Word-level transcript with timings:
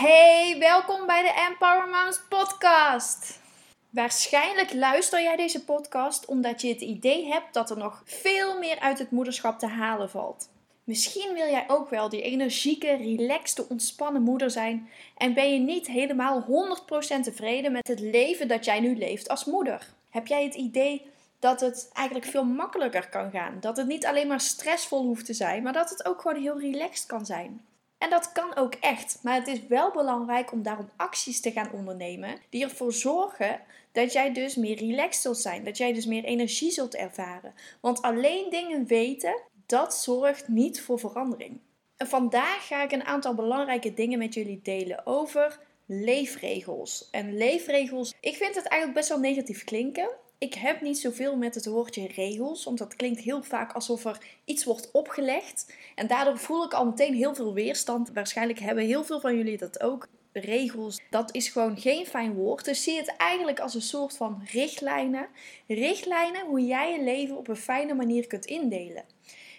Hey, 0.00 0.56
welkom 0.58 1.06
bij 1.06 1.22
de 1.22 1.46
Empower 1.48 1.88
Moms 1.88 2.20
podcast. 2.28 3.40
Waarschijnlijk 3.90 4.72
luister 4.72 5.22
jij 5.22 5.36
deze 5.36 5.64
podcast 5.64 6.26
omdat 6.26 6.60
je 6.60 6.68
het 6.68 6.80
idee 6.80 7.26
hebt 7.26 7.54
dat 7.54 7.70
er 7.70 7.76
nog 7.76 8.02
veel 8.04 8.58
meer 8.58 8.78
uit 8.78 8.98
het 8.98 9.10
moederschap 9.10 9.58
te 9.58 9.66
halen 9.66 10.10
valt. 10.10 10.48
Misschien 10.84 11.34
wil 11.34 11.46
jij 11.46 11.64
ook 11.68 11.90
wel 11.90 12.08
die 12.08 12.22
energieke, 12.22 12.96
relaxte, 12.96 13.68
ontspannen 13.68 14.22
moeder 14.22 14.50
zijn 14.50 14.88
en 15.16 15.34
ben 15.34 15.52
je 15.52 15.58
niet 15.58 15.86
helemaal 15.86 16.44
100% 17.18 17.20
tevreden 17.22 17.72
met 17.72 17.88
het 17.88 18.00
leven 18.00 18.48
dat 18.48 18.64
jij 18.64 18.80
nu 18.80 18.96
leeft 18.96 19.28
als 19.28 19.44
moeder. 19.44 19.86
Heb 20.10 20.26
jij 20.26 20.44
het 20.44 20.54
idee 20.54 21.06
dat 21.38 21.60
het 21.60 21.90
eigenlijk 21.92 22.26
veel 22.26 22.44
makkelijker 22.44 23.08
kan 23.08 23.30
gaan? 23.30 23.56
Dat 23.60 23.76
het 23.76 23.86
niet 23.86 24.06
alleen 24.06 24.28
maar 24.28 24.40
stressvol 24.40 25.04
hoeft 25.04 25.26
te 25.26 25.34
zijn, 25.34 25.62
maar 25.62 25.72
dat 25.72 25.90
het 25.90 26.04
ook 26.04 26.20
gewoon 26.20 26.42
heel 26.42 26.60
relaxed 26.60 27.06
kan 27.06 27.26
zijn? 27.26 27.64
En 28.00 28.10
dat 28.10 28.32
kan 28.32 28.56
ook 28.56 28.74
echt, 28.74 29.18
maar 29.22 29.34
het 29.34 29.46
is 29.46 29.66
wel 29.66 29.90
belangrijk 29.90 30.52
om 30.52 30.62
daarom 30.62 30.90
acties 30.96 31.40
te 31.40 31.52
gaan 31.52 31.72
ondernemen 31.72 32.38
die 32.50 32.64
ervoor 32.64 32.92
zorgen 32.92 33.60
dat 33.92 34.12
jij 34.12 34.32
dus 34.32 34.56
meer 34.56 34.78
relaxed 34.78 35.22
zult 35.22 35.38
zijn, 35.38 35.64
dat 35.64 35.76
jij 35.76 35.92
dus 35.92 36.06
meer 36.06 36.24
energie 36.24 36.70
zult 36.70 36.94
ervaren. 36.94 37.54
Want 37.80 38.02
alleen 38.02 38.50
dingen 38.50 38.86
weten, 38.86 39.40
dat 39.66 39.96
zorgt 39.96 40.48
niet 40.48 40.80
voor 40.80 40.98
verandering. 40.98 41.60
En 41.96 42.08
vandaag 42.08 42.66
ga 42.66 42.82
ik 42.82 42.92
een 42.92 43.04
aantal 43.04 43.34
belangrijke 43.34 43.94
dingen 43.94 44.18
met 44.18 44.34
jullie 44.34 44.60
delen 44.62 45.06
over 45.06 45.60
leefregels. 45.86 47.08
En 47.10 47.36
leefregels, 47.36 48.14
ik 48.20 48.36
vind 48.36 48.54
het 48.54 48.66
eigenlijk 48.66 49.00
best 49.00 49.08
wel 49.08 49.18
negatief 49.18 49.64
klinken. 49.64 50.10
Ik 50.40 50.54
heb 50.54 50.80
niet 50.80 50.98
zoveel 50.98 51.36
met 51.36 51.54
het 51.54 51.66
woordje 51.66 52.06
regels, 52.06 52.64
want 52.64 52.78
dat 52.78 52.96
klinkt 52.96 53.20
heel 53.20 53.42
vaak 53.42 53.72
alsof 53.72 54.04
er 54.04 54.18
iets 54.44 54.64
wordt 54.64 54.90
opgelegd. 54.90 55.74
En 55.94 56.06
daardoor 56.06 56.38
voel 56.38 56.64
ik 56.64 56.72
al 56.72 56.84
meteen 56.84 57.14
heel 57.14 57.34
veel 57.34 57.54
weerstand. 57.54 58.10
Waarschijnlijk 58.12 58.58
hebben 58.58 58.84
heel 58.84 59.04
veel 59.04 59.20
van 59.20 59.36
jullie 59.36 59.58
dat 59.58 59.82
ook. 59.82 60.08
Regels, 60.32 61.00
dat 61.10 61.34
is 61.34 61.48
gewoon 61.48 61.78
geen 61.78 62.06
fijn 62.06 62.34
woord. 62.34 62.64
Dus 62.64 62.82
zie 62.82 62.96
het 62.96 63.16
eigenlijk 63.16 63.60
als 63.60 63.74
een 63.74 63.82
soort 63.82 64.16
van 64.16 64.42
richtlijnen. 64.52 65.28
Richtlijnen 65.66 66.46
hoe 66.46 66.66
jij 66.66 66.92
je 66.92 67.02
leven 67.02 67.36
op 67.36 67.48
een 67.48 67.56
fijne 67.56 67.94
manier 67.94 68.26
kunt 68.26 68.44
indelen. 68.44 69.04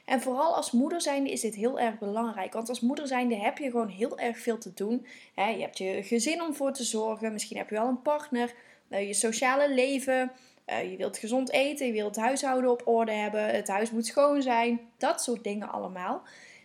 En 0.06 0.22
vooral 0.22 0.56
als 0.56 0.72
moeder 0.72 1.02
zijnde 1.02 1.32
is 1.32 1.42
dit 1.42 1.56
heel 1.56 1.80
erg 1.80 2.00
belangrijk. 2.00 2.54
Want 2.54 2.70
als 2.70 2.80
moeder 2.80 3.08
zijnde 3.08 3.36
heb 3.36 3.58
je 3.58 3.70
gewoon 3.70 3.90
heel 3.90 4.20
erg 4.20 4.38
veel 4.38 4.58
te 4.58 4.74
doen. 4.74 5.06
je 5.36 5.42
hebt 5.42 5.78
je 5.78 6.04
gezin 6.04 6.42
om 6.42 6.56
voor 6.56 6.74
te 6.74 6.84
zorgen. 6.84 7.34
Misschien 7.34 7.58
heb 7.58 7.70
je 7.70 7.76
wel 7.76 7.88
een 7.88 8.02
partner. 8.02 8.54
Nou, 8.88 9.04
je 9.04 9.14
sociale 9.14 9.74
leven. 9.74 10.32
Eh, 10.66 10.92
je 10.92 10.98
wilt 10.98 11.18
gezond 11.18 11.52
eten, 11.52 11.88
je 11.88 11.94
wilt 11.94 12.16
het 12.16 12.26
huishouden 12.26 12.72
op 12.72 12.88
orde 12.88 13.12
hebben, 13.12 13.46
het 13.46 13.68
huis 13.68 13.92
moet 13.92 14.06
schoon 14.06 14.42
zijn, 14.42 14.80
dat 14.98 15.22
soort 15.22 15.44
dingen 15.44 15.72
allemaal. 15.72 16.22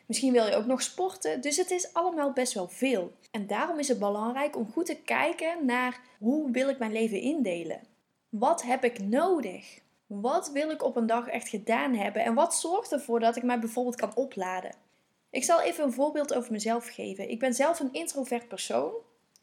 Misschien 0.06 0.32
wil 0.32 0.46
je 0.46 0.54
ook 0.54 0.66
nog 0.66 0.82
sporten, 0.82 1.40
dus 1.40 1.56
het 1.56 1.70
is 1.70 1.94
allemaal 1.94 2.32
best 2.32 2.52
wel 2.52 2.68
veel. 2.68 3.12
En 3.30 3.46
daarom 3.46 3.78
is 3.78 3.88
het 3.88 3.98
belangrijk 3.98 4.56
om 4.56 4.72
goed 4.72 4.86
te 4.86 4.96
kijken 4.96 5.66
naar 5.66 6.00
hoe 6.18 6.50
wil 6.50 6.68
ik 6.68 6.78
mijn 6.78 6.92
leven 6.92 7.20
indelen? 7.20 7.80
Wat 8.28 8.62
heb 8.62 8.84
ik 8.84 8.98
nodig? 8.98 9.78
Wat 10.06 10.50
wil 10.52 10.70
ik 10.70 10.84
op 10.84 10.96
een 10.96 11.06
dag 11.06 11.28
echt 11.28 11.48
gedaan 11.48 11.94
hebben? 11.94 12.24
En 12.24 12.34
wat 12.34 12.54
zorgt 12.54 12.92
ervoor 12.92 13.20
dat 13.20 13.36
ik 13.36 13.42
mij 13.42 13.58
bijvoorbeeld 13.58 13.96
kan 13.96 14.14
opladen? 14.14 14.74
Ik 15.30 15.44
zal 15.44 15.60
even 15.60 15.84
een 15.84 15.92
voorbeeld 15.92 16.34
over 16.34 16.52
mezelf 16.52 16.88
geven. 16.88 17.30
Ik 17.30 17.38
ben 17.38 17.54
zelf 17.54 17.80
een 17.80 17.92
introvert 17.92 18.48
persoon. 18.48 18.92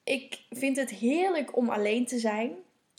Ik 0.04 0.40
vind 0.50 0.78
het 0.78 0.90
heerlijk 0.90 1.58
om 1.58 1.70
alleen 1.70 2.06
te 2.06 2.20
zijn 2.20 2.56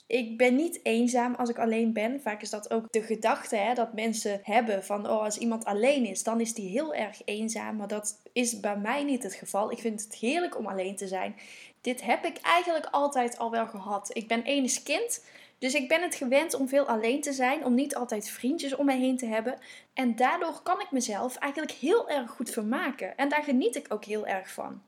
ik 0.07 0.37
ben 0.37 0.55
niet 0.55 0.79
eenzaam 0.83 1.35
als 1.35 1.49
ik 1.49 1.59
alleen 1.59 1.93
ben. 1.93 2.21
Vaak 2.21 2.41
is 2.41 2.49
dat 2.49 2.71
ook 2.71 2.91
de 2.91 3.01
gedachte 3.01 3.55
hè, 3.55 3.73
dat 3.73 3.93
mensen 3.93 4.39
hebben 4.43 4.83
van 4.83 5.09
oh, 5.09 5.21
als 5.21 5.37
iemand 5.37 5.65
alleen 5.65 6.05
is, 6.05 6.23
dan 6.23 6.41
is 6.41 6.53
die 6.53 6.69
heel 6.69 6.93
erg 6.93 7.21
eenzaam. 7.25 7.75
Maar 7.75 7.87
dat 7.87 8.21
is 8.33 8.59
bij 8.59 8.77
mij 8.77 9.03
niet 9.03 9.23
het 9.23 9.33
geval. 9.33 9.71
Ik 9.71 9.79
vind 9.79 10.03
het 10.03 10.15
heerlijk 10.15 10.57
om 10.57 10.67
alleen 10.67 10.95
te 10.95 11.07
zijn. 11.07 11.35
Dit 11.81 12.01
heb 12.01 12.25
ik 12.25 12.37
eigenlijk 12.41 12.87
altijd 12.91 13.37
al 13.37 13.51
wel 13.51 13.67
gehad. 13.67 14.09
Ik 14.13 14.27
ben 14.27 14.43
enig 14.43 14.83
kind. 14.83 15.23
Dus 15.59 15.73
ik 15.73 15.87
ben 15.87 16.01
het 16.01 16.15
gewend 16.15 16.53
om 16.53 16.67
veel 16.67 16.85
alleen 16.85 17.21
te 17.21 17.33
zijn, 17.33 17.65
om 17.65 17.73
niet 17.73 17.95
altijd 17.95 18.29
vriendjes 18.29 18.75
om 18.75 18.85
me 18.85 18.93
heen 18.93 19.17
te 19.17 19.25
hebben. 19.25 19.59
En 19.93 20.15
daardoor 20.15 20.61
kan 20.63 20.81
ik 20.81 20.91
mezelf 20.91 21.35
eigenlijk 21.35 21.71
heel 21.71 22.09
erg 22.09 22.31
goed 22.31 22.49
vermaken. 22.49 23.17
En 23.17 23.29
daar 23.29 23.43
geniet 23.43 23.75
ik 23.75 23.93
ook 23.93 24.05
heel 24.05 24.27
erg 24.27 24.49
van. 24.49 24.81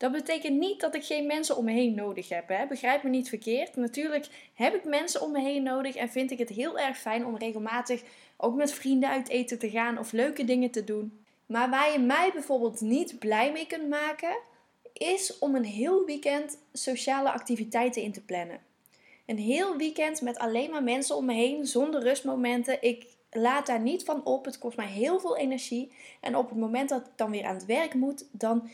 Dat 0.00 0.12
betekent 0.12 0.58
niet 0.58 0.80
dat 0.80 0.94
ik 0.94 1.04
geen 1.04 1.26
mensen 1.26 1.56
om 1.56 1.64
me 1.64 1.72
heen 1.72 1.94
nodig 1.94 2.28
heb. 2.28 2.48
Hè? 2.48 2.66
Begrijp 2.66 3.02
me 3.02 3.10
niet 3.10 3.28
verkeerd. 3.28 3.76
Natuurlijk 3.76 4.26
heb 4.54 4.74
ik 4.74 4.84
mensen 4.84 5.22
om 5.22 5.32
me 5.32 5.40
heen 5.40 5.62
nodig 5.62 5.94
en 5.94 6.08
vind 6.08 6.30
ik 6.30 6.38
het 6.38 6.48
heel 6.48 6.78
erg 6.78 6.98
fijn 6.98 7.26
om 7.26 7.36
regelmatig 7.36 8.02
ook 8.36 8.54
met 8.54 8.72
vrienden 8.72 9.08
uit 9.08 9.28
eten 9.28 9.58
te 9.58 9.70
gaan 9.70 9.98
of 9.98 10.12
leuke 10.12 10.44
dingen 10.44 10.70
te 10.70 10.84
doen. 10.84 11.24
Maar 11.46 11.70
waar 11.70 11.92
je 11.92 11.98
mij 11.98 12.30
bijvoorbeeld 12.32 12.80
niet 12.80 13.18
blij 13.18 13.52
mee 13.52 13.66
kunt 13.66 13.88
maken, 13.88 14.38
is 14.92 15.38
om 15.38 15.54
een 15.54 15.64
heel 15.64 16.04
weekend 16.04 16.58
sociale 16.72 17.30
activiteiten 17.30 18.02
in 18.02 18.12
te 18.12 18.24
plannen. 18.24 18.60
Een 19.26 19.38
heel 19.38 19.76
weekend 19.76 20.20
met 20.20 20.38
alleen 20.38 20.70
maar 20.70 20.82
mensen 20.82 21.16
om 21.16 21.24
me 21.24 21.34
heen, 21.34 21.66
zonder 21.66 22.02
rustmomenten. 22.02 22.82
Ik 22.82 23.06
laat 23.30 23.66
daar 23.66 23.80
niet 23.80 24.04
van 24.04 24.24
op. 24.24 24.44
Het 24.44 24.58
kost 24.58 24.76
mij 24.76 24.86
heel 24.86 25.20
veel 25.20 25.36
energie. 25.36 25.92
En 26.20 26.36
op 26.36 26.48
het 26.48 26.58
moment 26.58 26.88
dat 26.88 27.00
ik 27.00 27.12
dan 27.16 27.30
weer 27.30 27.44
aan 27.44 27.54
het 27.54 27.66
werk 27.66 27.94
moet, 27.94 28.24
dan 28.30 28.68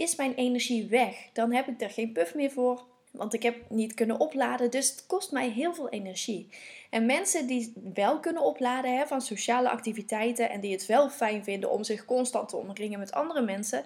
is 0.00 0.16
mijn 0.16 0.34
energie 0.34 0.86
weg. 0.86 1.28
Dan 1.32 1.52
heb 1.52 1.68
ik 1.68 1.80
er 1.80 1.90
geen 1.90 2.12
puff 2.12 2.34
meer 2.34 2.50
voor, 2.50 2.84
want 3.10 3.34
ik 3.34 3.42
heb 3.42 3.56
niet 3.68 3.94
kunnen 3.94 4.20
opladen. 4.20 4.70
Dus 4.70 4.90
het 4.90 5.06
kost 5.06 5.32
mij 5.32 5.48
heel 5.48 5.74
veel 5.74 5.88
energie. 5.88 6.48
En 6.90 7.06
mensen 7.06 7.46
die 7.46 7.72
wel 7.94 8.20
kunnen 8.20 8.42
opladen 8.42 8.96
hè, 8.96 9.06
van 9.06 9.20
sociale 9.20 9.70
activiteiten 9.70 10.50
en 10.50 10.60
die 10.60 10.72
het 10.72 10.86
wel 10.86 11.10
fijn 11.10 11.44
vinden 11.44 11.70
om 11.70 11.84
zich 11.84 12.04
constant 12.04 12.48
te 12.48 12.56
omringen 12.56 12.98
met 12.98 13.12
andere 13.12 13.42
mensen, 13.42 13.84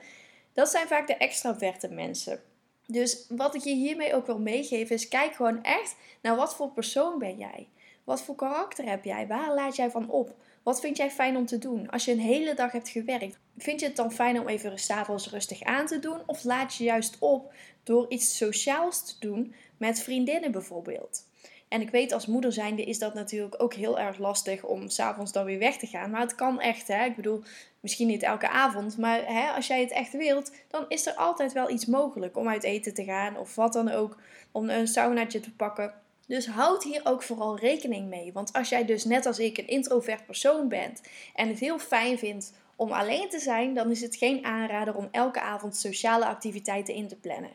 dat 0.52 0.69
zijn 0.69 0.86
vaak 0.86 1.06
de 1.06 1.16
extraverte 1.16 1.88
mensen. 1.88 2.41
Dus 2.86 3.26
wat 3.28 3.54
ik 3.54 3.62
je 3.62 3.75
hiermee 3.75 4.14
ook 4.14 4.26
wil 4.26 4.38
meegeven 4.38 4.94
is: 4.94 5.08
kijk 5.08 5.34
gewoon 5.34 5.62
echt 5.62 5.96
naar 6.22 6.36
wat 6.36 6.54
voor 6.54 6.70
persoon 6.70 7.19
ben 7.19 7.36
jij. 7.36 7.69
Wat 8.04 8.22
voor 8.22 8.34
karakter 8.34 8.84
heb 8.84 9.04
jij? 9.04 9.26
Waar 9.26 9.54
laat 9.54 9.76
jij 9.76 9.91
van 9.91 10.10
op? 10.10 10.34
Wat 10.64 10.80
vind 10.80 10.97
jij 10.97 11.10
fijn 11.10 11.36
om 11.36 11.47
te 11.47 11.58
doen? 11.58 11.91
Als 11.91 12.04
je 12.04 12.12
een 12.12 12.19
hele 12.19 12.54
dag 12.54 12.72
hebt 12.72 12.88
gewerkt, 12.88 13.38
vind 13.58 13.80
je 13.80 13.86
het 13.86 13.97
dan 13.97 14.12
fijn 14.12 14.41
om 14.41 14.48
even 14.48 14.78
s'avonds 14.78 15.30
rustig 15.30 15.62
aan 15.62 15.86
te 15.86 15.98
doen? 15.98 16.19
Of 16.26 16.44
laat 16.44 16.75
je 16.75 16.84
juist 16.84 17.16
op 17.19 17.52
door 17.82 18.06
iets 18.08 18.36
sociaals 18.36 19.04
te 19.04 19.14
doen 19.19 19.54
met 19.76 20.00
vriendinnen 20.00 20.52
bijvoorbeeld? 20.52 21.26
En 21.69 21.80
ik 21.80 21.91
weet 21.91 22.12
als 22.12 22.26
moeder 22.26 22.52
zijnde 22.52 22.84
is 22.84 22.98
dat 22.98 23.14
natuurlijk 23.14 23.62
ook 23.62 23.75
heel 23.75 23.98
erg 23.98 24.19
lastig 24.19 24.64
om 24.64 24.88
s'avonds 24.88 25.32
dan 25.32 25.44
weer 25.44 25.58
weg 25.58 25.76
te 25.76 25.86
gaan. 25.86 26.10
Maar 26.10 26.20
het 26.20 26.34
kan 26.34 26.60
echt, 26.60 26.88
hè. 26.88 27.04
Ik 27.04 27.16
bedoel, 27.16 27.42
misschien 27.81 28.06
niet 28.06 28.22
elke 28.22 28.48
avond. 28.48 28.98
Maar 28.98 29.26
hè, 29.26 29.50
als 29.50 29.66
jij 29.66 29.81
het 29.81 29.91
echt 29.91 30.12
wilt, 30.12 30.52
dan 30.69 30.84
is 30.88 31.06
er 31.06 31.14
altijd 31.14 31.52
wel 31.52 31.70
iets 31.70 31.86
mogelijk 31.86 32.36
om 32.36 32.48
uit 32.48 32.62
eten 32.62 32.94
te 32.94 33.04
gaan. 33.04 33.36
Of 33.36 33.54
wat 33.54 33.72
dan 33.72 33.91
ook. 33.91 34.16
Om 34.52 34.69
een 34.70 34.86
saunaatje 34.86 35.41
te 35.41 35.54
pakken. 35.54 35.94
Dus 36.26 36.46
houd 36.46 36.84
hier 36.84 37.00
ook 37.04 37.22
vooral 37.22 37.58
rekening 37.58 38.08
mee. 38.08 38.32
Want 38.32 38.52
als 38.52 38.68
jij 38.68 38.84
dus 38.84 39.04
net 39.04 39.26
als 39.26 39.38
ik 39.38 39.58
een 39.58 39.68
introvert 39.68 40.26
persoon 40.26 40.68
bent 40.68 41.02
en 41.34 41.48
het 41.48 41.58
heel 41.58 41.78
fijn 41.78 42.18
vindt 42.18 42.52
om 42.76 42.92
alleen 42.92 43.28
te 43.28 43.38
zijn, 43.38 43.74
dan 43.74 43.90
is 43.90 44.00
het 44.00 44.16
geen 44.16 44.44
aanrader 44.44 44.94
om 44.94 45.08
elke 45.10 45.40
avond 45.40 45.76
sociale 45.76 46.26
activiteiten 46.26 46.94
in 46.94 47.08
te 47.08 47.16
plannen. 47.16 47.50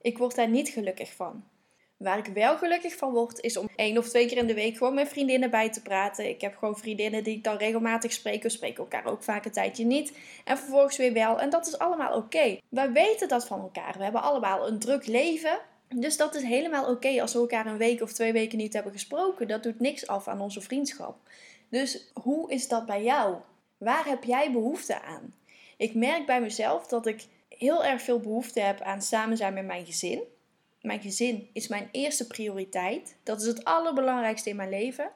Ik 0.00 0.18
word 0.18 0.34
daar 0.34 0.48
niet 0.48 0.68
gelukkig 0.68 1.12
van. 1.12 1.44
Waar 1.96 2.18
ik 2.18 2.26
wel 2.26 2.56
gelukkig 2.56 2.96
van 2.96 3.12
word, 3.12 3.40
is 3.40 3.56
om 3.56 3.68
één 3.76 3.98
of 3.98 4.08
twee 4.08 4.26
keer 4.26 4.36
in 4.36 4.46
de 4.46 4.54
week 4.54 4.76
gewoon 4.76 4.94
met 4.94 5.08
vriendinnen 5.08 5.50
bij 5.50 5.70
te 5.70 5.82
praten. 5.82 6.28
Ik 6.28 6.40
heb 6.40 6.56
gewoon 6.56 6.78
vriendinnen 6.78 7.24
die 7.24 7.36
ik 7.36 7.44
dan 7.44 7.56
regelmatig 7.56 8.12
spreek. 8.12 8.42
We 8.42 8.48
spreken 8.48 8.82
elkaar 8.82 9.06
ook 9.06 9.22
vaak 9.22 9.44
een 9.44 9.52
tijdje 9.52 9.84
niet. 9.84 10.16
En 10.44 10.58
vervolgens 10.58 10.96
weer 10.96 11.12
wel. 11.12 11.40
En 11.40 11.50
dat 11.50 11.66
is 11.66 11.78
allemaal 11.78 12.16
oké. 12.16 12.58
Wij 12.68 12.92
weten 12.92 13.28
dat 13.28 13.46
van 13.46 13.60
elkaar. 13.60 13.94
We 13.96 14.02
hebben 14.02 14.22
allemaal 14.22 14.68
een 14.68 14.78
druk 14.78 15.06
leven. 15.06 15.58
Dus 15.94 16.16
dat 16.16 16.34
is 16.34 16.42
helemaal 16.42 16.90
oké 16.90 17.20
als 17.20 17.32
we 17.32 17.38
elkaar 17.38 17.66
een 17.66 17.76
week 17.76 18.02
of 18.02 18.12
twee 18.12 18.32
weken 18.32 18.58
niet 18.58 18.72
hebben 18.72 18.92
gesproken. 18.92 19.48
Dat 19.48 19.62
doet 19.62 19.80
niks 19.80 20.06
af 20.06 20.28
aan 20.28 20.40
onze 20.40 20.60
vriendschap. 20.60 21.16
Dus 21.68 22.10
hoe 22.12 22.50
is 22.50 22.68
dat 22.68 22.86
bij 22.86 23.02
jou? 23.02 23.36
Waar 23.78 24.06
heb 24.06 24.24
jij 24.24 24.52
behoefte 24.52 25.02
aan? 25.02 25.34
Ik 25.76 25.94
merk 25.94 26.26
bij 26.26 26.40
mezelf 26.40 26.86
dat 26.86 27.06
ik 27.06 27.26
heel 27.48 27.84
erg 27.84 28.02
veel 28.02 28.20
behoefte 28.20 28.60
heb 28.60 28.80
aan 28.80 29.02
samen 29.02 29.36
zijn 29.36 29.54
met 29.54 29.66
mijn 29.66 29.86
gezin. 29.86 30.22
Mijn 30.80 31.00
gezin 31.00 31.48
is 31.52 31.68
mijn 31.68 31.88
eerste 31.92 32.26
prioriteit. 32.26 33.16
Dat 33.22 33.40
is 33.40 33.46
het 33.46 33.64
allerbelangrijkste 33.64 34.50
in 34.50 34.56
mijn 34.56 34.68
leven. 34.68 35.10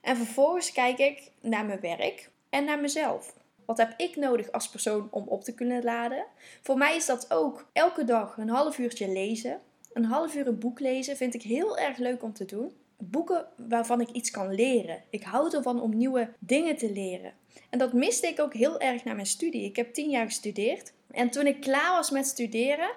En 0.00 0.16
vervolgens 0.16 0.72
kijk 0.72 0.98
ik 0.98 1.30
naar 1.40 1.64
mijn 1.64 1.80
werk 1.80 2.30
en 2.50 2.64
naar 2.64 2.80
mezelf. 2.80 3.34
Wat 3.64 3.78
heb 3.78 3.94
ik 3.96 4.16
nodig 4.16 4.52
als 4.52 4.68
persoon 4.68 5.08
om 5.10 5.28
op 5.28 5.44
te 5.44 5.54
kunnen 5.54 5.84
laden? 5.84 6.24
Voor 6.62 6.76
mij 6.76 6.96
is 6.96 7.06
dat 7.06 7.30
ook 7.30 7.66
elke 7.72 8.04
dag 8.04 8.36
een 8.36 8.48
half 8.48 8.78
uurtje 8.78 9.08
lezen. 9.08 9.60
Een 9.96 10.04
half 10.04 10.34
uur 10.34 10.46
een 10.46 10.58
boek 10.58 10.80
lezen 10.80 11.16
vind 11.16 11.34
ik 11.34 11.42
heel 11.42 11.78
erg 11.78 11.98
leuk 11.98 12.22
om 12.22 12.32
te 12.32 12.44
doen. 12.44 12.72
Boeken 12.98 13.46
waarvan 13.56 14.00
ik 14.00 14.10
iets 14.10 14.30
kan 14.30 14.54
leren. 14.54 15.02
Ik 15.10 15.22
hou 15.22 15.56
ervan 15.56 15.80
om 15.80 15.96
nieuwe 15.96 16.28
dingen 16.38 16.76
te 16.76 16.92
leren. 16.92 17.32
En 17.70 17.78
dat 17.78 17.92
miste 17.92 18.26
ik 18.26 18.40
ook 18.40 18.54
heel 18.54 18.80
erg 18.80 19.04
na 19.04 19.12
mijn 19.12 19.26
studie. 19.26 19.64
Ik 19.64 19.76
heb 19.76 19.94
tien 19.94 20.10
jaar 20.10 20.26
gestudeerd. 20.26 20.92
En 21.10 21.30
toen 21.30 21.46
ik 21.46 21.60
klaar 21.60 21.92
was 21.92 22.10
met 22.10 22.26
studeren, 22.26 22.90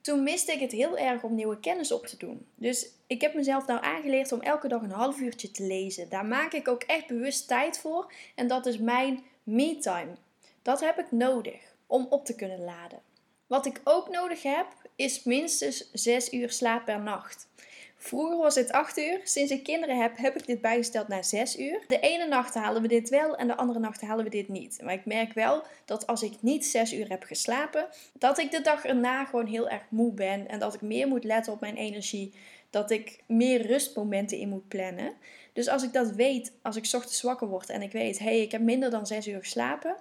toen 0.00 0.22
miste 0.22 0.52
ik 0.52 0.60
het 0.60 0.72
heel 0.72 0.98
erg 0.98 1.22
om 1.22 1.34
nieuwe 1.34 1.60
kennis 1.60 1.92
op 1.92 2.06
te 2.06 2.16
doen. 2.16 2.46
Dus 2.54 2.88
ik 3.06 3.20
heb 3.20 3.34
mezelf 3.34 3.66
nou 3.66 3.84
aangeleerd 3.84 4.32
om 4.32 4.40
elke 4.40 4.68
dag 4.68 4.82
een 4.82 4.90
half 4.90 5.20
uurtje 5.20 5.50
te 5.50 5.62
lezen. 5.62 6.08
Daar 6.08 6.26
maak 6.26 6.52
ik 6.52 6.68
ook 6.68 6.82
echt 6.82 7.06
bewust 7.06 7.48
tijd 7.48 7.78
voor. 7.78 8.12
En 8.34 8.46
dat 8.46 8.66
is 8.66 8.78
mijn 8.78 9.22
me-time. 9.42 10.14
Dat 10.62 10.80
heb 10.80 10.98
ik 10.98 11.10
nodig 11.10 11.74
om 11.86 12.06
op 12.10 12.24
te 12.24 12.34
kunnen 12.34 12.64
laden. 12.64 13.11
Wat 13.52 13.66
ik 13.66 13.80
ook 13.84 14.08
nodig 14.08 14.42
heb, 14.42 14.66
is 14.96 15.24
minstens 15.24 15.90
6 15.92 16.32
uur 16.32 16.50
slaap 16.50 16.84
per 16.84 17.00
nacht. 17.00 17.48
Vroeger 17.96 18.36
was 18.36 18.54
het 18.54 18.72
8 18.72 18.98
uur. 18.98 19.20
Sinds 19.24 19.52
ik 19.52 19.62
kinderen 19.62 20.00
heb, 20.00 20.16
heb 20.16 20.36
ik 20.36 20.46
dit 20.46 20.60
bijgesteld 20.60 21.08
naar 21.08 21.24
6 21.24 21.58
uur. 21.58 21.84
De 21.86 22.00
ene 22.00 22.26
nacht 22.26 22.54
halen 22.54 22.82
we 22.82 22.88
dit 22.88 23.08
wel 23.08 23.36
en 23.36 23.46
de 23.46 23.56
andere 23.56 23.78
nacht 23.78 24.00
halen 24.00 24.24
we 24.24 24.30
dit 24.30 24.48
niet. 24.48 24.80
Maar 24.82 24.92
ik 24.92 25.04
merk 25.04 25.32
wel 25.32 25.62
dat 25.84 26.06
als 26.06 26.22
ik 26.22 26.32
niet 26.40 26.66
6 26.66 26.92
uur 26.92 27.08
heb 27.08 27.22
geslapen, 27.22 27.88
dat 28.12 28.38
ik 28.38 28.50
de 28.50 28.60
dag 28.60 28.84
erna 28.84 29.24
gewoon 29.24 29.46
heel 29.46 29.68
erg 29.68 29.82
moe 29.88 30.12
ben. 30.12 30.48
En 30.48 30.58
dat 30.58 30.74
ik 30.74 30.80
meer 30.80 31.08
moet 31.08 31.24
letten 31.24 31.52
op 31.52 31.60
mijn 31.60 31.76
energie. 31.76 32.34
Dat 32.70 32.90
ik 32.90 33.22
meer 33.26 33.66
rustmomenten 33.66 34.38
in 34.38 34.48
moet 34.48 34.68
plannen. 34.68 35.12
Dus 35.52 35.68
als 35.68 35.82
ik 35.82 35.92
dat 35.92 36.10
weet, 36.10 36.52
als 36.62 36.76
ik 36.76 36.84
ochtends 36.92 37.22
wakker 37.22 37.48
word 37.48 37.70
en 37.70 37.82
ik 37.82 37.92
weet, 37.92 38.18
hé, 38.18 38.24
hey, 38.24 38.40
ik 38.40 38.52
heb 38.52 38.60
minder 38.60 38.90
dan 38.90 39.06
6 39.06 39.26
uur 39.26 39.40
geslapen, 39.40 39.96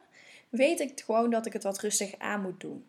weet 0.49 0.79
ik 0.79 1.01
gewoon 1.05 1.29
dat 1.29 1.45
ik 1.45 1.53
het 1.53 1.63
wat 1.63 1.79
rustig 1.79 2.13
aan 2.17 2.41
moet 2.41 2.59
doen. 2.59 2.85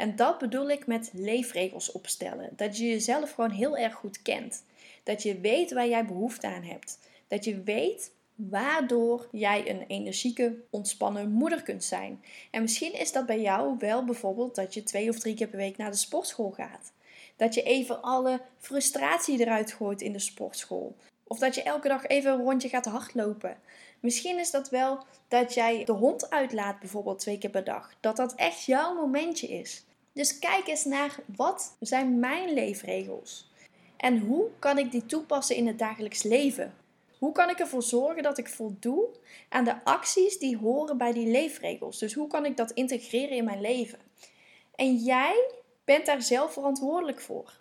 En 0.00 0.16
dat 0.16 0.38
bedoel 0.38 0.70
ik 0.70 0.86
met 0.86 1.10
leefregels 1.12 1.92
opstellen. 1.92 2.50
Dat 2.56 2.76
je 2.76 2.88
jezelf 2.88 3.30
gewoon 3.30 3.50
heel 3.50 3.76
erg 3.76 3.94
goed 3.94 4.22
kent. 4.22 4.64
Dat 5.02 5.22
je 5.22 5.40
weet 5.40 5.72
waar 5.72 5.88
jij 5.88 6.06
behoefte 6.06 6.46
aan 6.46 6.62
hebt. 6.62 6.98
Dat 7.28 7.44
je 7.44 7.62
weet 7.62 8.12
waardoor 8.34 9.28
jij 9.32 9.70
een 9.70 9.84
energieke, 9.86 10.56
ontspannen 10.70 11.30
moeder 11.30 11.62
kunt 11.62 11.84
zijn. 11.84 12.24
En 12.50 12.62
misschien 12.62 12.92
is 12.92 13.12
dat 13.12 13.26
bij 13.26 13.40
jou 13.40 13.76
wel 13.78 14.04
bijvoorbeeld 14.04 14.54
dat 14.54 14.74
je 14.74 14.82
twee 14.82 15.08
of 15.08 15.18
drie 15.18 15.34
keer 15.34 15.48
per 15.48 15.58
week 15.58 15.76
naar 15.76 15.90
de 15.90 15.96
sportschool 15.96 16.50
gaat. 16.50 16.92
Dat 17.36 17.54
je 17.54 17.62
even 17.62 18.02
alle 18.02 18.40
frustratie 18.58 19.40
eruit 19.40 19.72
gooit 19.72 20.00
in 20.00 20.12
de 20.12 20.18
sportschool. 20.18 20.96
Of 21.26 21.38
dat 21.38 21.54
je 21.54 21.62
elke 21.62 21.88
dag 21.88 22.06
even 22.06 22.32
een 22.32 22.42
rondje 22.42 22.68
gaat 22.68 22.86
hardlopen. 22.86 23.56
Misschien 24.00 24.38
is 24.38 24.50
dat 24.50 24.70
wel 24.70 25.04
dat 25.28 25.54
jij 25.54 25.84
de 25.84 25.92
hond 25.92 26.30
uitlaat, 26.30 26.80
bijvoorbeeld 26.80 27.18
twee 27.18 27.38
keer 27.38 27.50
per 27.50 27.64
dag. 27.64 27.94
Dat 28.00 28.16
dat 28.16 28.34
echt 28.34 28.64
jouw 28.64 28.94
momentje 28.94 29.48
is. 29.48 29.84
Dus 30.12 30.38
kijk 30.38 30.66
eens 30.66 30.84
naar 30.84 31.18
wat 31.36 31.76
zijn 31.80 32.18
mijn 32.18 32.52
leefregels? 32.52 33.50
En 33.96 34.18
hoe 34.18 34.46
kan 34.58 34.78
ik 34.78 34.90
die 34.90 35.06
toepassen 35.06 35.56
in 35.56 35.66
het 35.66 35.78
dagelijks 35.78 36.22
leven? 36.22 36.74
Hoe 37.18 37.32
kan 37.32 37.50
ik 37.50 37.58
ervoor 37.58 37.82
zorgen 37.82 38.22
dat 38.22 38.38
ik 38.38 38.48
voldoe 38.48 39.08
aan 39.48 39.64
de 39.64 39.84
acties 39.84 40.38
die 40.38 40.56
horen 40.56 40.98
bij 40.98 41.12
die 41.12 41.26
leefregels? 41.26 41.98
Dus 41.98 42.14
hoe 42.14 42.26
kan 42.26 42.44
ik 42.46 42.56
dat 42.56 42.70
integreren 42.70 43.36
in 43.36 43.44
mijn 43.44 43.60
leven? 43.60 43.98
En 44.74 44.96
jij 44.96 45.50
bent 45.84 46.06
daar 46.06 46.22
zelf 46.22 46.52
verantwoordelijk 46.52 47.20
voor. 47.20 47.58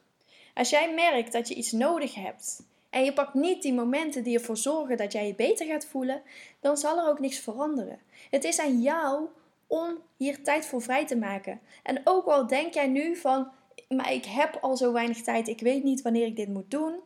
Als 0.53 0.69
jij 0.69 0.93
merkt 0.93 1.31
dat 1.31 1.47
je 1.47 1.55
iets 1.55 1.71
nodig 1.71 2.15
hebt 2.15 2.63
en 2.89 3.03
je 3.03 3.13
pakt 3.13 3.33
niet 3.33 3.61
die 3.61 3.73
momenten 3.73 4.23
die 4.23 4.37
ervoor 4.37 4.57
zorgen 4.57 4.97
dat 4.97 5.11
jij 5.11 5.27
je 5.27 5.35
beter 5.35 5.65
gaat 5.65 5.85
voelen, 5.85 6.21
dan 6.59 6.77
zal 6.77 6.97
er 6.97 7.09
ook 7.09 7.19
niks 7.19 7.39
veranderen. 7.39 7.99
Het 8.29 8.43
is 8.43 8.59
aan 8.59 8.81
jou 8.81 9.27
om 9.69 9.97
hier 10.17 10.43
tijd 10.43 10.65
voor 10.65 10.81
vrij 10.81 11.05
te 11.05 11.17
maken. 11.17 11.59
En 11.83 12.01
ook 12.03 12.25
al 12.25 12.47
denk 12.47 12.73
jij 12.73 12.87
nu 12.87 13.15
van, 13.15 13.51
maar 13.87 14.13
ik 14.13 14.25
heb 14.25 14.57
al 14.61 14.77
zo 14.77 14.93
weinig 14.93 15.21
tijd, 15.21 15.47
ik 15.47 15.59
weet 15.59 15.83
niet 15.83 16.01
wanneer 16.01 16.25
ik 16.25 16.35
dit 16.35 16.47
moet 16.47 16.71
doen, 16.71 16.99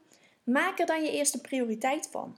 maak 0.44 0.80
er 0.80 0.86
dan 0.86 1.04
je 1.04 1.12
eerste 1.12 1.42
prioriteit 1.42 2.07
van. 2.12 2.38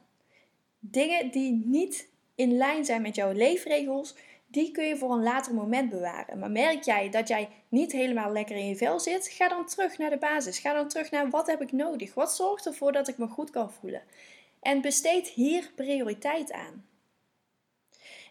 Dingen 0.80 1.32
die 1.32 1.64
niet 1.66 2.10
in 2.36 2.58
lijn 2.58 2.86
zijn 2.86 3.02
met 3.02 3.16
jouw 3.16 3.32
leefregels, 3.32 4.16
die 4.48 4.72
kun 4.72 4.86
je 4.86 4.98
voor 4.98 5.12
een 5.12 5.24
later 5.24 5.54
moment 5.54 5.90
bewaren. 5.90 6.40
Maar 6.40 6.52
merk 6.52 6.84
jij 6.84 7.10
dat 7.10 7.28
jij 7.28 7.50
niet 7.70 7.92
helemaal 7.92 8.32
lekker 8.32 8.56
in 8.56 8.68
je 8.68 8.76
vel 8.76 9.00
zit, 9.00 9.28
ga 9.28 9.48
dan 9.48 9.66
terug 9.66 9.98
naar 9.98 10.10
de 10.10 10.18
basis. 10.18 10.60
Ga 10.60 10.74
dan 10.74 10.88
terug 10.88 11.12
naar 11.12 11.30
wat 11.30 11.48
heb 11.48 11.62
ik 11.62 11.72
nodig? 11.72 12.14
Wat 12.14 12.36
zorgt 12.36 12.66
ervoor 12.66 12.92
dat 12.92 13.08
ik 13.08 13.18
me 13.18 13.28
goed 13.28 13.50
kan 13.50 13.72
voelen? 13.72 14.02
En 14.62 14.82
besteed 14.82 15.28
hier 15.28 15.72
prioriteit 15.76 16.52
aan. 16.52 16.86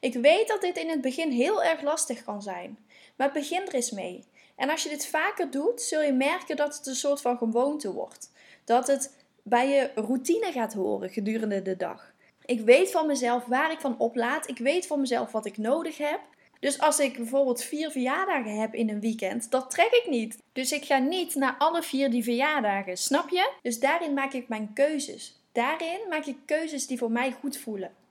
Ik 0.04 0.14
weet 0.14 0.48
dat 0.48 0.60
dit 0.60 0.76
in 0.76 0.88
het 0.88 1.00
begin 1.00 1.30
heel 1.30 1.62
erg 1.62 1.82
lastig 1.82 2.24
kan 2.24 2.42
zijn, 2.42 2.78
maar 3.16 3.32
begin 3.32 3.66
er 3.66 3.74
eens 3.74 3.90
mee. 3.90 4.24
En 4.56 4.70
als 4.70 4.82
je 4.82 4.88
dit 4.88 5.06
vaker 5.06 5.50
doet, 5.50 5.82
zul 5.82 6.02
je 6.02 6.12
merken 6.12 6.56
dat 6.56 6.76
het 6.76 6.86
een 6.86 6.94
soort 6.94 7.20
van 7.20 7.38
gewoonte 7.38 7.92
wordt. 7.92 8.32
Dat 8.64 8.86
het 8.86 9.24
bij 9.42 9.68
je 9.68 9.90
routine 9.94 10.52
gaat 10.52 10.72
horen 10.72 11.10
gedurende 11.10 11.62
de 11.62 11.76
dag. 11.76 12.12
Ik 12.44 12.60
weet 12.60 12.90
van 12.90 13.06
mezelf 13.06 13.44
waar 13.44 13.72
ik 13.72 13.80
van 13.80 13.98
oplaad. 13.98 14.48
Ik 14.48 14.58
weet 14.58 14.86
van 14.86 15.00
mezelf 15.00 15.32
wat 15.32 15.46
ik 15.46 15.58
nodig 15.58 15.98
heb. 15.98 16.20
Dus 16.60 16.80
als 16.80 16.98
ik 16.98 17.16
bijvoorbeeld 17.16 17.62
vier 17.62 17.90
verjaardagen 17.90 18.60
heb 18.60 18.74
in 18.74 18.88
een 18.88 19.00
weekend, 19.00 19.50
dat 19.50 19.70
trek 19.70 19.92
ik 19.92 20.06
niet. 20.10 20.38
Dus 20.52 20.72
ik 20.72 20.84
ga 20.84 20.98
niet 20.98 21.34
naar 21.34 21.54
alle 21.58 21.82
vier 21.82 22.10
die 22.10 22.24
verjaardagen, 22.24 22.96
snap 22.96 23.28
je? 23.28 23.52
Dus 23.62 23.80
daarin 23.80 24.14
maak 24.14 24.32
ik 24.32 24.48
mijn 24.48 24.70
keuzes. 24.74 25.40
Daarin 25.52 26.00
maak 26.08 26.24
ik 26.24 26.36
keuzes 26.44 26.86
die 26.86 26.98
voor 26.98 27.10
mij 27.10 27.32
goed 27.32 27.56
voelen. 27.56 28.03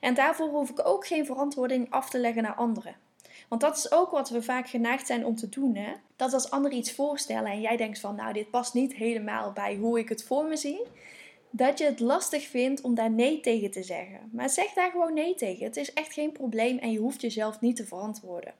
En 0.00 0.14
daarvoor 0.14 0.48
hoef 0.48 0.70
ik 0.70 0.86
ook 0.86 1.06
geen 1.06 1.26
verantwoording 1.26 1.90
af 1.90 2.10
te 2.10 2.18
leggen 2.18 2.42
naar 2.42 2.54
anderen. 2.54 2.96
Want 3.48 3.60
dat 3.60 3.76
is 3.76 3.92
ook 3.92 4.10
wat 4.10 4.28
we 4.28 4.42
vaak 4.42 4.68
geneigd 4.68 5.06
zijn 5.06 5.26
om 5.26 5.36
te 5.36 5.48
doen. 5.48 5.76
Hè? 5.76 5.92
Dat 6.16 6.32
als 6.32 6.50
anderen 6.50 6.78
iets 6.78 6.92
voorstellen 6.92 7.50
en 7.50 7.60
jij 7.60 7.76
denkt 7.76 7.98
van 7.98 8.14
nou 8.14 8.32
dit 8.32 8.50
past 8.50 8.74
niet 8.74 8.94
helemaal 8.94 9.52
bij 9.52 9.76
hoe 9.76 9.98
ik 9.98 10.08
het 10.08 10.24
voor 10.24 10.44
me 10.44 10.56
zie. 10.56 10.80
Dat 11.50 11.78
je 11.78 11.84
het 11.84 12.00
lastig 12.00 12.46
vindt 12.46 12.80
om 12.80 12.94
daar 12.94 13.10
nee 13.10 13.40
tegen 13.40 13.70
te 13.70 13.82
zeggen. 13.82 14.30
Maar 14.32 14.50
zeg 14.50 14.72
daar 14.72 14.90
gewoon 14.90 15.14
nee 15.14 15.34
tegen. 15.34 15.64
Het 15.64 15.76
is 15.76 15.92
echt 15.92 16.12
geen 16.12 16.32
probleem 16.32 16.78
en 16.78 16.92
je 16.92 16.98
hoeft 16.98 17.20
jezelf 17.20 17.60
niet 17.60 17.76
te 17.76 17.86
verantwoorden. 17.86 18.54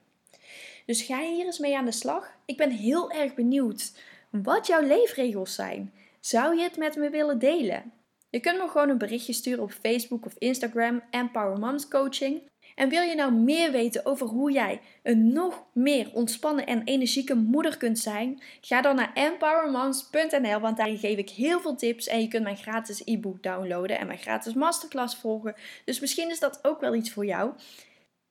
Dus 0.85 1.01
ga 1.01 1.21
hier 1.21 1.45
eens 1.45 1.59
mee 1.59 1.77
aan 1.77 1.85
de 1.85 1.91
slag. 1.91 2.37
Ik 2.45 2.57
ben 2.57 2.71
heel 2.71 3.11
erg 3.11 3.33
benieuwd 3.33 3.91
wat 4.29 4.67
jouw 4.67 4.81
leefregels 4.81 5.55
zijn. 5.55 5.93
Zou 6.19 6.57
je 6.57 6.63
het 6.63 6.77
met 6.77 6.95
me 6.95 7.09
willen 7.09 7.39
delen? 7.39 7.91
Je 8.35 8.41
kunt 8.41 8.57
me 8.57 8.67
gewoon 8.67 8.89
een 8.89 8.97
berichtje 8.97 9.33
sturen 9.33 9.63
op 9.63 9.71
Facebook 9.71 10.25
of 10.25 10.33
Instagram 10.37 11.01
Empower 11.09 11.59
Moms 11.59 11.87
Coaching. 11.87 12.41
En 12.75 12.89
wil 12.89 13.01
je 13.01 13.15
nou 13.15 13.33
meer 13.33 13.71
weten 13.71 14.05
over 14.05 14.27
hoe 14.27 14.51
jij 14.51 14.81
een 15.03 15.33
nog 15.33 15.65
meer 15.73 16.09
ontspannen 16.13 16.65
en 16.65 16.83
energieke 16.83 17.35
moeder 17.35 17.77
kunt 17.77 17.99
zijn? 17.99 18.41
Ga 18.61 18.81
dan 18.81 18.95
naar 18.95 19.13
empowermoms.nl, 19.13 20.59
want 20.59 20.77
daarin 20.77 20.97
geef 20.97 21.17
ik 21.17 21.29
heel 21.29 21.59
veel 21.59 21.75
tips 21.75 22.07
en 22.07 22.21
je 22.21 22.27
kunt 22.27 22.43
mijn 22.43 22.57
gratis 22.57 23.01
e-book 23.05 23.43
downloaden 23.43 23.99
en 23.99 24.07
mijn 24.07 24.19
gratis 24.19 24.53
masterclass 24.53 25.15
volgen. 25.15 25.55
Dus 25.85 25.99
misschien 25.99 26.29
is 26.29 26.39
dat 26.39 26.59
ook 26.61 26.79
wel 26.79 26.95
iets 26.95 27.11
voor 27.11 27.25
jou. 27.25 27.53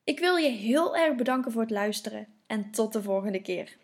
Ik 0.05 0.19
wil 0.19 0.37
je 0.37 0.49
heel 0.49 0.97
erg 0.97 1.17
bedanken 1.17 1.53
voor 1.53 1.63
het 1.63 1.71
luisteren 1.71 2.27
en 2.47 2.71
tot 2.71 2.93
de 2.93 3.03
volgende 3.03 3.43
keer. 3.43 3.77